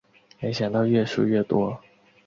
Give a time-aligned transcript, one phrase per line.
[0.39, 1.79] 没想到越输越多